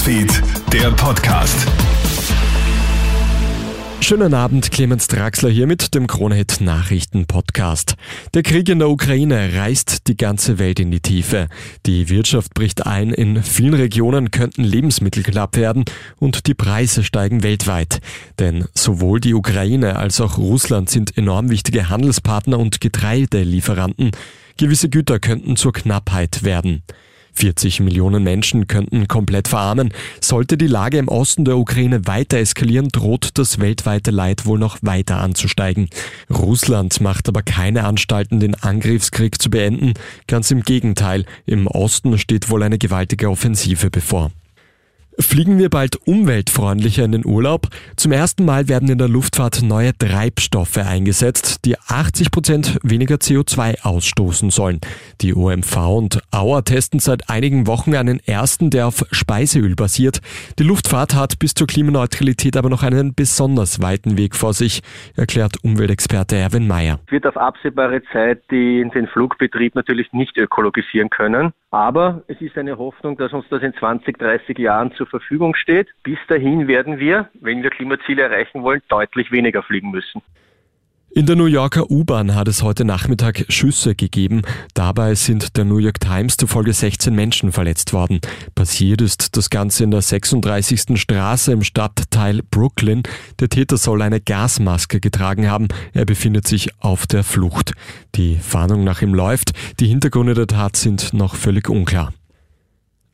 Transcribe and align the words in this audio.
Newsfeed, 0.00 0.42
der 0.72 0.90
Podcast. 0.92 1.66
Schönen 4.00 4.32
Abend, 4.32 4.70
Clemens 4.70 5.08
Draxler 5.08 5.50
hier 5.50 5.66
mit 5.66 5.94
dem 5.94 6.06
Kronehit 6.06 6.62
Nachrichten 6.62 7.26
Podcast. 7.26 7.96
Der 8.32 8.42
Krieg 8.42 8.70
in 8.70 8.78
der 8.78 8.88
Ukraine 8.88 9.52
reißt 9.52 10.08
die 10.08 10.16
ganze 10.16 10.58
Welt 10.58 10.80
in 10.80 10.90
die 10.90 11.00
Tiefe. 11.00 11.48
Die 11.84 12.08
Wirtschaft 12.08 12.54
bricht 12.54 12.86
ein, 12.86 13.12
in 13.12 13.42
vielen 13.42 13.74
Regionen 13.74 14.30
könnten 14.30 14.64
Lebensmittel 14.64 15.22
knapp 15.22 15.56
werden 15.56 15.84
und 16.18 16.46
die 16.46 16.54
Preise 16.54 17.04
steigen 17.04 17.42
weltweit. 17.42 18.00
Denn 18.38 18.64
sowohl 18.72 19.20
die 19.20 19.34
Ukraine 19.34 19.96
als 19.96 20.18
auch 20.22 20.38
Russland 20.38 20.88
sind 20.88 21.18
enorm 21.18 21.50
wichtige 21.50 21.90
Handelspartner 21.90 22.58
und 22.58 22.80
Getreidelieferanten. 22.80 24.12
Gewisse 24.56 24.88
Güter 24.88 25.18
könnten 25.18 25.56
zur 25.56 25.74
Knappheit 25.74 26.42
werden. 26.42 26.84
40 27.32 27.80
Millionen 27.80 28.22
Menschen 28.22 28.66
könnten 28.66 29.08
komplett 29.08 29.48
verarmen. 29.48 29.92
Sollte 30.20 30.56
die 30.56 30.66
Lage 30.66 30.98
im 30.98 31.08
Osten 31.08 31.44
der 31.44 31.58
Ukraine 31.58 32.06
weiter 32.06 32.38
eskalieren, 32.38 32.88
droht 32.88 33.30
das 33.38 33.58
weltweite 33.58 34.10
Leid 34.10 34.46
wohl 34.46 34.58
noch 34.58 34.78
weiter 34.82 35.18
anzusteigen. 35.18 35.88
Russland 36.28 37.00
macht 37.00 37.28
aber 37.28 37.42
keine 37.42 37.84
Anstalten, 37.84 38.40
den 38.40 38.54
Angriffskrieg 38.54 39.40
zu 39.40 39.50
beenden. 39.50 39.94
Ganz 40.26 40.50
im 40.50 40.62
Gegenteil, 40.62 41.24
im 41.46 41.66
Osten 41.66 42.18
steht 42.18 42.50
wohl 42.50 42.62
eine 42.62 42.78
gewaltige 42.78 43.30
Offensive 43.30 43.90
bevor. 43.90 44.30
Fliegen 45.20 45.58
wir 45.58 45.68
bald 45.68 45.98
umweltfreundlicher 46.06 47.04
in 47.04 47.12
den 47.12 47.26
Urlaub? 47.26 47.66
Zum 47.96 48.10
ersten 48.10 48.46
Mal 48.46 48.68
werden 48.68 48.88
in 48.88 48.96
der 48.96 49.08
Luftfahrt 49.08 49.60
neue 49.62 49.96
Treibstoffe 49.96 50.78
eingesetzt, 50.78 51.66
die 51.66 51.76
80 51.78 52.30
Prozent 52.30 52.78
weniger 52.82 53.16
CO2 53.16 53.82
ausstoßen 53.82 54.48
sollen. 54.48 54.80
Die 55.20 55.34
OMV 55.34 55.76
und 55.88 56.22
Auer 56.30 56.64
testen 56.64 57.00
seit 57.00 57.28
einigen 57.28 57.66
Wochen 57.66 57.94
einen 57.94 58.20
ersten, 58.20 58.70
der 58.70 58.86
auf 58.86 59.04
Speiseöl 59.10 59.74
basiert. 59.74 60.20
Die 60.58 60.64
Luftfahrt 60.64 61.14
hat 61.14 61.38
bis 61.38 61.52
zur 61.52 61.66
Klimaneutralität 61.66 62.56
aber 62.56 62.70
noch 62.70 62.82
einen 62.82 63.14
besonders 63.14 63.82
weiten 63.82 64.16
Weg 64.16 64.34
vor 64.34 64.54
sich, 64.54 64.80
erklärt 65.16 65.62
Umweltexperte 65.62 66.36
Erwin 66.36 66.66
Mayer. 66.66 66.98
Wird 67.10 67.26
auf 67.26 67.36
absehbare 67.36 68.02
Zeit 68.12 68.50
den, 68.50 68.90
den 68.90 69.06
Flugbetrieb 69.06 69.74
natürlich 69.74 70.12
nicht 70.12 70.38
ökologisieren 70.38 71.10
können. 71.10 71.52
Aber 71.72 72.24
es 72.26 72.40
ist 72.40 72.58
eine 72.58 72.78
Hoffnung, 72.78 73.16
dass 73.16 73.32
uns 73.32 73.44
das 73.48 73.62
in 73.62 73.72
20, 73.74 74.18
30 74.18 74.58
Jahren 74.58 74.92
zur 74.94 75.06
Verfügung 75.10 75.54
steht. 75.54 75.88
Bis 76.02 76.18
dahin 76.28 76.68
werden 76.68 76.98
wir, 76.98 77.28
wenn 77.40 77.62
wir 77.62 77.70
Klimaziele 77.70 78.22
erreichen 78.22 78.62
wollen, 78.62 78.82
deutlich 78.88 79.30
weniger 79.30 79.62
fliegen 79.62 79.90
müssen. 79.90 80.22
In 81.12 81.26
der 81.26 81.34
New 81.34 81.46
Yorker 81.46 81.90
U-Bahn 81.90 82.36
hat 82.36 82.46
es 82.46 82.62
heute 82.62 82.84
Nachmittag 82.84 83.44
Schüsse 83.48 83.96
gegeben. 83.96 84.42
Dabei 84.74 85.16
sind 85.16 85.56
der 85.56 85.64
New 85.64 85.78
York 85.78 85.98
Times 85.98 86.36
zufolge 86.36 86.72
16 86.72 87.12
Menschen 87.12 87.50
verletzt 87.50 87.92
worden. 87.92 88.20
Passiert 88.54 89.02
ist 89.02 89.36
das 89.36 89.50
Ganze 89.50 89.82
in 89.82 89.90
der 89.90 90.02
36. 90.02 90.96
Straße 91.00 91.50
im 91.50 91.64
Stadtteil 91.64 92.42
Brooklyn. 92.48 93.02
Der 93.40 93.48
Täter 93.48 93.76
soll 93.76 94.02
eine 94.02 94.20
Gasmaske 94.20 95.00
getragen 95.00 95.50
haben. 95.50 95.66
Er 95.94 96.04
befindet 96.04 96.46
sich 96.46 96.70
auf 96.78 97.08
der 97.08 97.24
Flucht. 97.24 97.72
Die 98.14 98.36
Fahndung 98.36 98.84
nach 98.84 99.02
ihm 99.02 99.12
läuft. 99.12 99.50
Die 99.80 99.88
Hintergründe 99.88 100.34
der 100.34 100.46
Tat 100.46 100.76
sind 100.76 101.12
noch 101.12 101.34
völlig 101.34 101.68
unklar. 101.68 102.12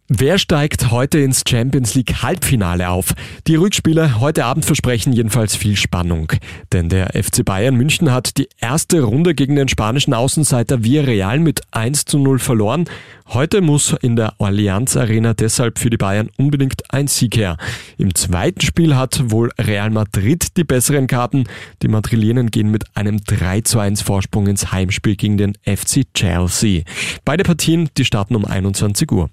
Wer 0.08 0.38
steigt 0.38 0.92
heute 0.92 1.18
ins 1.18 1.42
Champions 1.48 1.96
League 1.96 2.22
Halbfinale 2.22 2.90
auf? 2.90 3.12
Die 3.48 3.56
Rückspiele 3.56 4.20
heute 4.20 4.44
Abend 4.44 4.64
versprechen 4.64 5.12
jedenfalls 5.12 5.56
viel 5.56 5.74
Spannung. 5.74 6.32
Denn 6.72 6.88
der 6.88 7.20
FC 7.20 7.44
Bayern 7.44 7.74
München 7.74 8.12
hat 8.12 8.38
die 8.38 8.48
erste 8.60 9.02
Runde 9.02 9.34
gegen 9.34 9.56
den 9.56 9.66
spanischen 9.66 10.14
Außenseiter 10.14 10.84
Villarreal 10.84 11.40
mit 11.40 11.62
1 11.72 12.04
zu 12.04 12.20
0 12.20 12.38
verloren. 12.38 12.84
Heute 13.30 13.60
muss 13.60 13.96
in 14.00 14.14
der 14.14 14.40
Allianz 14.40 14.96
Arena 14.96 15.34
deshalb 15.34 15.80
für 15.80 15.90
die 15.90 15.96
Bayern 15.96 16.30
unbedingt 16.36 16.84
ein 16.94 17.08
Sieg 17.08 17.36
her. 17.36 17.56
Im 17.98 18.14
zweiten 18.14 18.60
Spiel 18.60 18.94
hat 18.94 19.32
wohl 19.32 19.50
Real 19.58 19.90
Madrid 19.90 20.56
die 20.56 20.62
besseren 20.62 21.08
Karten. 21.08 21.48
Die 21.82 21.88
Madrilenen 21.88 22.52
gehen 22.52 22.70
mit 22.70 22.84
einem 22.96 23.24
3 23.24 23.62
zu 23.62 23.80
1 23.80 24.02
Vorsprung 24.02 24.46
ins 24.46 24.70
Heimspiel 24.70 25.16
gegen 25.16 25.36
den 25.36 25.54
FC 25.64 26.04
Chelsea. 26.14 26.84
Beide 27.24 27.42
Partien, 27.42 27.90
die 27.98 28.04
starten 28.04 28.36
um 28.36 28.44
21 28.44 29.10
Uhr. 29.10 29.30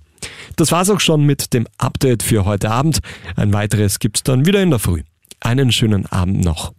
Das 0.55 0.71
war's 0.71 0.89
auch 0.89 0.99
schon 0.99 1.25
mit 1.25 1.53
dem 1.53 1.67
Update 1.77 2.23
für 2.23 2.45
heute 2.45 2.71
Abend. 2.71 2.99
Ein 3.35 3.53
weiteres 3.53 3.99
gibt's 3.99 4.23
dann 4.23 4.45
wieder 4.45 4.61
in 4.61 4.69
der 4.69 4.79
Früh. 4.79 5.03
Einen 5.39 5.71
schönen 5.71 6.05
Abend 6.07 6.43
noch. 6.43 6.73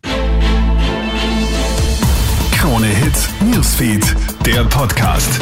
Krone 2.52 2.86
Hits, 2.86 3.28
Newsfeed, 3.52 4.16
der 4.46 4.64
Podcast. 4.64 5.40